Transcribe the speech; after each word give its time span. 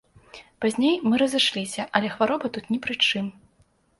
Пазней 0.63 0.95
мы 1.09 1.19
разышліся, 1.23 1.85
але 1.99 2.09
хвароба 2.15 2.45
тут 2.55 2.65
ні 2.75 2.79
пры 2.87 2.93
чым. 3.09 3.25